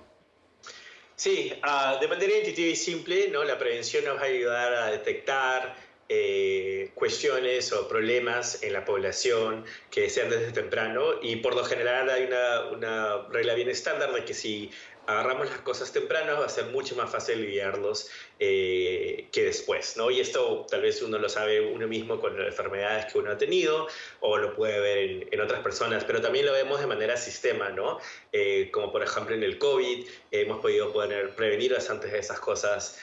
Sí, 1.15 1.53
uh, 1.63 2.00
de 2.00 2.07
manera 2.07 2.38
intuitiva 2.38 2.67
y 2.67 2.75
simple, 2.75 3.29
¿no? 3.29 3.43
la 3.43 3.57
prevención 3.57 4.03
nos 4.03 4.17
va 4.17 4.22
a 4.22 4.25
ayudar 4.25 4.74
a 4.74 4.91
detectar, 4.91 5.75
eh, 6.07 6.91
cuestiones 6.93 7.74
o 7.74 7.88
problemas 7.88 8.62
en 8.62 8.74
la 8.74 8.86
población 8.86 9.65
que 9.89 10.07
sean 10.12 10.29
desde 10.29 10.51
temprano 10.51 11.01
y 11.19 11.38
por 11.38 11.55
lo 11.55 11.63
general 11.63 12.12
hay 12.12 12.25
una, 12.25 12.65
una 12.65 13.27
regla 13.31 13.55
bien 13.55 13.69
estándar 13.69 14.13
de 14.13 14.24
que 14.24 14.36
si 14.36 14.69
agarramos 15.07 15.50
las 15.50 15.59
cosas 15.59 15.91
temprano 15.91 16.39
va 16.39 16.45
a 16.45 16.50
ser 16.50 16.65
mucho 16.67 16.95
más 16.95 17.12
fácil 17.12 17.41
lidiarlos 17.41 18.09
eh, 18.39 19.27
que 19.31 19.43
después, 19.43 19.97
¿no? 19.97 20.12
Y 20.12 20.19
esto 20.19 20.65
tal 20.69 20.81
vez 20.81 21.01
uno 21.01 21.17
lo 21.17 21.29
sabe 21.29 21.62
uno 21.62 21.88
mismo 21.88 22.19
con 22.19 22.38
las 22.38 22.47
enfermedades 22.47 23.12
que 23.12 23.19
uno 23.19 23.31
ha 23.31 23.38
tenido 23.38 23.88
o 24.21 24.38
lo 24.38 24.55
puede 24.55 24.79
ver 24.79 25.27
en, 25.31 25.41
otras 25.41 25.62
personas, 25.62 26.03
pero 26.03 26.21
también 26.21 26.45
lo 26.45 26.53
vemos 26.53 26.79
de 26.79 26.88
manera 26.88 27.17
sistema, 27.17 27.69
¿no? 27.69 28.00
Eh, 28.31 28.69
como 28.71 28.91
por 28.91 29.03
ejemplo 29.03 29.35
en 29.35 29.43
el 29.43 29.57
COVID 29.57 30.07
hemos 30.31 30.59
podido 30.59 30.91
poder 30.91 31.35
prevenir 31.35 31.75
antes 31.89 32.12
de 32.12 32.19
esas 32.19 32.39
cosas 32.39 33.00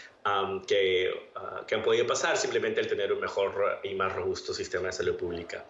que, 0.66 1.30
ah, 1.34 1.64
que 1.66 1.74
han 1.74 1.82
podido 1.82 2.06
pasar 2.06 2.36
simplemente 2.36 2.80
al 2.80 2.86
tener 2.86 3.12
un 3.12 3.20
mejor 3.20 3.80
y 3.82 3.94
más 3.94 4.14
robusto 4.14 4.54
sistema 4.54 4.86
de 4.86 4.92
salud 4.92 5.16
pública. 5.16 5.64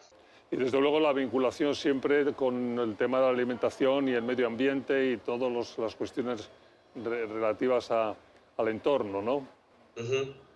Y 0.52 0.56
desde 0.56 0.78
luego 0.78 1.00
la 1.00 1.14
vinculación 1.14 1.74
siempre 1.74 2.34
con 2.34 2.78
el 2.78 2.94
tema 2.94 3.18
de 3.18 3.24
la 3.24 3.30
alimentación 3.30 4.06
y 4.08 4.12
el 4.12 4.22
medio 4.22 4.46
ambiente 4.46 5.12
y 5.12 5.16
todas 5.16 5.78
las 5.78 5.96
cuestiones 5.96 6.50
relativas 6.94 7.90
al 7.90 8.68
entorno, 8.68 9.22
¿no? 9.22 9.48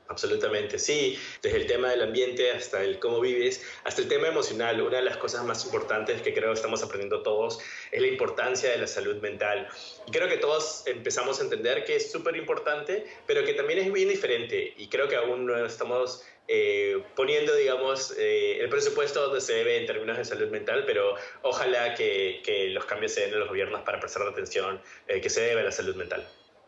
Absolutamente, 0.08 0.78
sí. 0.78 1.18
Desde 1.42 1.58
el 1.58 1.66
tema 1.66 1.90
del 1.90 2.02
ambiente 2.02 2.50
hasta 2.52 2.82
el 2.82 2.98
cómo 2.98 3.20
vives, 3.20 3.62
hasta 3.84 4.02
el 4.02 4.08
tema 4.08 4.28
emocional. 4.28 4.80
Una 4.80 4.98
de 4.98 5.02
las 5.02 5.16
cosas 5.16 5.44
más 5.44 5.64
importantes 5.64 6.22
que 6.22 6.32
creo 6.32 6.52
estamos 6.52 6.82
aprendiendo 6.82 7.22
todos 7.22 7.58
es 7.90 8.00
la 8.00 8.06
importancia 8.06 8.70
de 8.70 8.78
la 8.78 8.86
salud 8.86 9.16
mental. 9.16 9.68
Y 10.06 10.12
creo 10.12 10.28
que 10.28 10.36
todos 10.36 10.84
empezamos 10.86 11.40
a 11.40 11.44
entender 11.44 11.84
que 11.84 11.96
es 11.96 12.10
súper 12.12 12.36
importante, 12.36 13.04
pero 13.26 13.44
que 13.44 13.54
también 13.54 13.80
es 13.80 13.92
bien 13.92 14.08
diferente. 14.08 14.74
Y 14.76 14.88
creo 14.88 15.08
que 15.08 15.16
aún 15.16 15.46
no 15.46 15.64
estamos 15.64 16.24
eh, 16.48 17.02
poniendo, 17.16 17.54
digamos, 17.56 18.14
eh, 18.16 18.58
el 18.60 18.68
presupuesto 18.68 19.20
donde 19.20 19.40
se 19.40 19.54
debe 19.54 19.78
en 19.78 19.86
términos 19.86 20.16
de 20.16 20.24
salud 20.24 20.48
mental, 20.50 20.84
pero 20.86 21.16
ojalá 21.42 21.94
que, 21.94 22.40
que 22.44 22.68
los 22.68 22.84
cambios 22.84 23.12
se 23.12 23.22
den 23.22 23.32
en 23.32 23.40
los 23.40 23.48
gobiernos 23.48 23.82
para 23.82 23.98
prestar 23.98 24.22
atención 24.22 24.80
eh, 25.08 25.20
que 25.20 25.28
se 25.28 25.40
debe 25.40 25.62
a 25.62 25.64
la 25.64 25.72
salud 25.72 25.96
mental. 25.96 26.24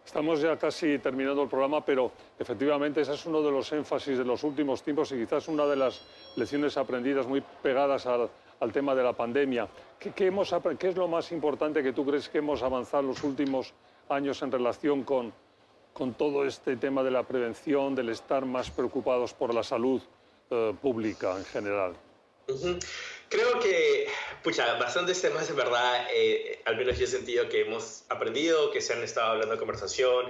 Estamos 0.08 0.40
ya 0.40 0.56
casi 0.56 0.98
terminando 1.00 1.42
el 1.42 1.50
programa, 1.50 1.84
pero 1.84 2.10
efectivamente 2.38 3.02
ese 3.02 3.12
es 3.12 3.26
uno 3.26 3.42
de 3.42 3.50
los 3.50 3.70
énfasis 3.72 4.16
de 4.16 4.24
los 4.24 4.42
últimos 4.42 4.82
tiempos 4.82 5.12
y 5.12 5.16
quizás 5.16 5.48
una 5.48 5.66
de 5.66 5.76
las 5.76 6.00
lecciones 6.34 6.78
aprendidas 6.78 7.26
muy 7.26 7.42
pegadas 7.62 8.06
al, 8.06 8.30
al 8.58 8.72
tema 8.72 8.94
de 8.94 9.02
la 9.02 9.12
pandemia. 9.12 9.68
¿Qué, 9.98 10.12
qué, 10.12 10.28
hemos, 10.28 10.54
¿Qué, 10.78 10.88
es 10.88 10.96
lo 10.96 11.08
más 11.08 11.30
importante 11.30 11.82
que 11.82 11.92
tú 11.92 12.06
crees 12.06 12.30
que 12.30 12.38
hemos 12.38 12.62
avanzado 12.62 13.02
los 13.02 13.22
últimos 13.22 13.74
años 14.08 14.40
en 14.40 14.50
relación 14.50 15.04
con, 15.04 15.30
con 15.92 16.14
todo 16.14 16.46
este 16.46 16.78
tema 16.78 17.02
de 17.02 17.10
la 17.10 17.24
prevención, 17.24 17.94
del 17.94 18.08
estar 18.08 18.46
más 18.46 18.70
preocupados 18.70 19.34
por 19.34 19.52
la 19.52 19.62
salud 19.62 20.00
eh, 20.48 20.72
pública 20.80 21.36
en 21.36 21.44
general? 21.44 21.92
Creo 23.28 23.60
que, 23.60 24.06
pucha, 24.42 24.74
bastantes 24.74 25.20
temas 25.20 25.48
de 25.48 25.54
verdad, 25.54 26.06
eh, 26.12 26.60
al 26.64 26.76
menos 26.76 26.98
yo 26.98 27.04
he 27.04 27.08
sentido 27.08 27.48
que 27.48 27.62
hemos 27.62 28.04
aprendido, 28.08 28.70
que 28.70 28.80
se 28.80 28.92
han 28.92 29.02
estado 29.02 29.32
hablando 29.32 29.54
de 29.54 29.58
conversación. 29.58 30.26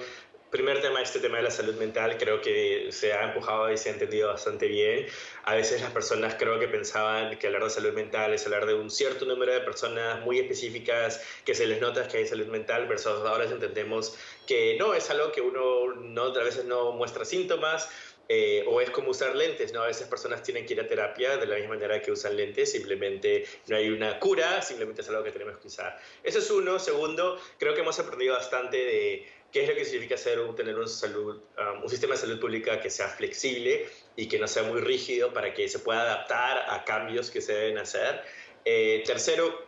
Primer 0.51 0.81
tema, 0.81 1.03
este 1.03 1.21
tema 1.21 1.37
de 1.37 1.43
la 1.43 1.51
salud 1.51 1.75
mental, 1.75 2.17
creo 2.17 2.41
que 2.41 2.89
se 2.91 3.13
ha 3.13 3.25
empujado 3.25 3.71
y 3.71 3.77
se 3.77 3.91
ha 3.91 3.93
entendido 3.93 4.29
bastante 4.29 4.67
bien. 4.67 5.07
A 5.45 5.55
veces 5.55 5.83
las 5.83 5.91
personas 5.91 6.37
creo 6.39 6.59
que 6.59 6.69
pensaban 6.69 7.39
que 7.39 7.49
hablar 7.49 7.65
de 7.65 7.71
salud 7.71 7.93
mental 7.93 8.33
es 8.33 8.47
hablar 8.47 8.65
de 8.65 8.73
un 8.73 8.91
cierto 8.91 9.27
número 9.27 9.53
de 9.53 9.61
personas 9.61 10.23
muy 10.25 10.39
específicas 10.39 11.23
que 11.45 11.55
se 11.55 11.67
les 11.67 11.83
nota 11.83 12.09
que 12.09 12.17
hay 12.17 12.27
salud 12.27 12.47
mental, 12.47 12.87
versus 12.89 13.27
ahora 13.27 13.45
entendemos 13.45 14.17
que 14.47 14.79
no, 14.79 14.95
es 14.95 15.11
algo 15.11 15.33
que 15.33 15.43
uno 15.43 15.93
no, 15.97 16.23
a 16.23 16.43
veces 16.43 16.65
no 16.65 16.93
muestra 16.93 17.27
síntomas, 17.27 17.91
eh, 18.31 18.63
o 18.67 18.81
es 18.83 18.91
como 18.91 19.11
usar 19.11 19.35
lentes, 19.35 19.73
¿no? 19.73 19.83
A 19.83 19.87
veces 19.87 20.07
personas 20.07 20.43
tienen 20.43 20.67
que 20.67 20.75
ir 20.75 20.81
a 20.81 20.87
terapia 20.87 21.39
de 21.39 21.47
la 21.47 21.57
misma 21.57 21.75
manera 21.77 22.03
que 22.03 22.13
usan 22.13 22.37
lentes, 22.37 22.71
simplemente 22.71 23.47
no 23.69 23.77
hay 23.77 23.89
una 23.89 24.21
cura, 24.21 24.61
simplemente 24.61 25.01
es 25.01 25.09
algo 25.09 25.25
que 25.25 25.33
tenemos 25.33 25.57
que 25.59 25.69
usar. 25.69 25.99
Eso 26.23 26.39
es 26.39 26.51
uno. 26.51 26.79
Segundo, 26.79 27.41
creo 27.59 27.75
que 27.75 27.81
hemos 27.81 27.99
aprendido 27.99 28.35
bastante 28.35 28.77
de 28.77 29.27
qué 29.51 29.63
es 29.63 29.69
lo 29.69 29.75
que 29.75 29.85
significa 29.85 30.19
ser, 30.19 30.39
tener 30.55 30.77
um, 30.77 30.83
un 30.83 31.89
sistema 31.89 32.15
de 32.15 32.21
salud 32.21 32.39
pública 32.39 32.81
que 32.81 32.91
sea 32.91 33.09
flexible 33.09 33.89
y 34.15 34.29
que 34.29 34.39
no 34.39 34.47
sea 34.47 34.65
muy 34.65 34.81
rígido 34.81 35.33
para 35.33 35.55
que 35.55 35.67
se 35.69 35.79
pueda 35.79 36.03
adaptar 36.03 36.67
a 36.69 36.85
cambios 36.85 37.31
que 37.31 37.41
se 37.41 37.55
deben 37.55 37.79
hacer. 37.79 38.23
Eh, 38.67 39.03
tercero, 39.07 39.68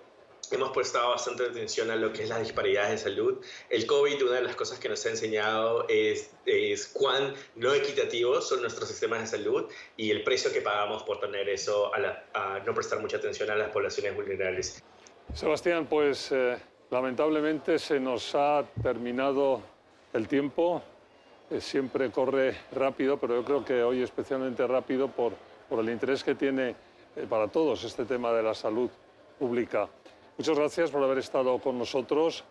hemos 0.50 0.70
prestado 0.70 1.10
bastante 1.10 1.44
atención 1.44 1.90
a 1.90 1.96
lo 1.96 2.12
que 2.12 2.24
es 2.24 2.28
las 2.28 2.40
disparidades 2.40 2.90
de 2.90 3.10
salud. 3.10 3.38
El 3.68 3.86
COVID, 3.86 4.22
una 4.24 4.36
de 4.36 4.42
las 4.42 4.56
cosas 4.56 4.78
que 4.78 4.88
nos 4.88 5.04
ha 5.06 5.10
enseñado 5.10 5.86
es, 5.88 6.30
es 6.46 6.86
cuán 6.88 7.34
no 7.56 7.72
equitativos 7.72 8.48
son 8.48 8.62
nuestros 8.62 8.88
sistemas 8.88 9.20
de 9.20 9.38
salud 9.38 9.70
y 9.96 10.10
el 10.10 10.22
precio 10.22 10.52
que 10.52 10.60
pagamos 10.60 11.02
por 11.04 11.20
tener 11.20 11.48
eso, 11.48 11.92
a, 11.94 11.98
la, 11.98 12.24
a 12.34 12.60
no 12.60 12.74
prestar 12.74 13.00
mucha 13.00 13.18
atención 13.18 13.50
a 13.50 13.56
las 13.56 13.70
poblaciones 13.70 14.14
vulnerables. 14.14 14.82
Sebastián, 15.34 15.86
pues 15.86 16.32
eh, 16.32 16.56
lamentablemente 16.90 17.78
se 17.78 18.00
nos 18.00 18.34
ha 18.34 18.64
terminado 18.82 19.62
el 20.12 20.26
tiempo. 20.26 20.82
Eh, 21.50 21.60
siempre 21.60 22.10
corre 22.10 22.56
rápido, 22.72 23.18
pero 23.18 23.36
yo 23.36 23.44
creo 23.44 23.64
que 23.64 23.82
hoy 23.82 24.02
especialmente 24.02 24.66
rápido 24.66 25.08
por, 25.08 25.32
por 25.68 25.80
el 25.80 25.90
interés 25.90 26.24
que 26.24 26.34
tiene 26.34 26.74
eh, 27.16 27.26
para 27.28 27.48
todos 27.48 27.84
este 27.84 28.04
tema 28.04 28.32
de 28.32 28.42
la 28.42 28.54
salud 28.54 28.90
pública. 29.38 29.88
Muchas 30.40 30.56
gracias 30.56 30.90
por 30.90 31.04
haber 31.04 31.18
estado 31.18 31.58
con 31.58 31.78
nosotros. 31.78 32.44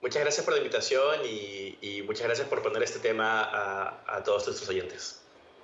Muchas 0.00 0.22
gracias 0.22 0.46
por 0.46 0.54
la 0.54 0.60
invitación 0.60 1.16
y, 1.26 1.76
y 1.82 2.00
muchas 2.00 2.26
gracias 2.26 2.48
por 2.48 2.62
poner 2.62 2.82
este 2.82 3.00
tema 3.00 3.42
a, 3.42 4.16
a, 4.16 4.22
todos 4.22 4.46
nuestros 4.46 4.66
oyentes. 4.70 5.20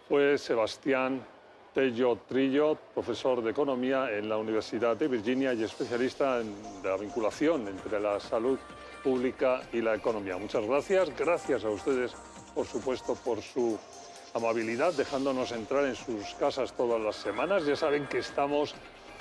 Fue 0.06 0.36
Sebastián 0.36 1.26
Tello 1.72 2.18
Trillo, 2.28 2.76
profesor 2.92 3.42
de 3.42 3.52
Economía 3.52 4.10
en 4.12 4.28
la 4.28 4.36
Universidad 4.36 4.94
de 4.94 5.08
Virginia 5.08 5.54
y 5.54 5.62
especialista 5.62 6.42
en 6.42 6.54
la 6.84 6.98
vinculación 6.98 7.66
entre 7.66 7.98
la 7.98 8.20
salud 8.20 8.58
pública 9.02 9.62
y 9.72 9.80
la 9.80 9.94
economía. 9.94 10.36
Muchas 10.36 10.66
gracias. 10.66 11.16
Gracias 11.16 11.64
a 11.64 11.70
ustedes, 11.70 12.12
por 12.54 12.66
supuesto, 12.66 13.14
por 13.14 13.40
su 13.40 13.78
amabilidad, 14.34 14.92
dejándonos 14.92 15.50
entrar 15.52 15.86
en 15.86 15.96
sus 15.96 16.34
casas 16.34 16.74
todas 16.76 17.00
las 17.00 17.16
semanas. 17.16 17.64
Ya 17.64 17.74
saben 17.74 18.06
que 18.06 18.18
estamos 18.18 18.74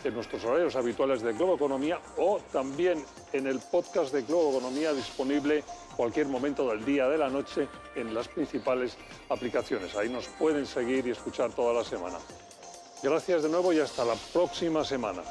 en 0.04 0.14
nuestros 0.14 0.44
horarios 0.44 0.76
habituales 0.76 1.22
de 1.22 1.34
Globo 1.34 1.56
Economía 1.56 2.00
o 2.18 2.40
también 2.52 3.04
en 3.32 3.48
el 3.48 3.60
podcast 3.60 4.14
de 4.14 4.24
Globo 4.24 4.58
Economía 4.58 4.94
disponible 4.94 5.64
cualquier 5.96 6.28
momento 6.28 6.70
del 6.70 6.84
día, 6.84 7.08
de 7.08 7.18
la 7.18 7.30
noche, 7.30 7.68
en 7.96 8.14
las 8.14 8.28
principales 8.28 8.98
aplicaciones. 9.30 9.96
Ahí 9.96 10.10
nos 10.10 10.28
pueden 10.28 10.66
seguir 10.66 11.08
y 11.08 11.12
escuchar 11.12 11.52
toda 11.52 11.74
la 11.74 11.84
semana. 11.84 12.18
Gracias 13.02 13.44
de 13.44 13.50
nuevo 13.50 13.74
y 13.74 13.80
hasta 13.80 14.06
la 14.06 14.16
próxima 14.32 14.84
semana. 14.84 15.22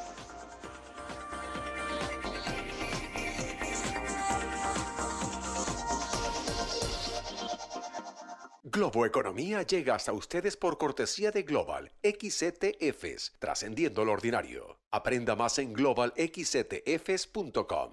Globo 8.74 9.04
Economía 9.04 9.60
llega 9.64 9.96
hasta 9.96 10.14
ustedes 10.14 10.56
por 10.56 10.78
cortesía 10.78 11.30
de 11.30 11.42
Global 11.42 11.92
XETFs, 12.02 13.34
trascendiendo 13.38 14.02
lo 14.02 14.12
ordinario. 14.12 14.78
Aprenda 14.90 15.36
más 15.36 15.58
en 15.58 15.74
globalxetfs.com. 15.74 17.92